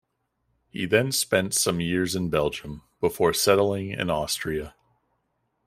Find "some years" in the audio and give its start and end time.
1.53-2.15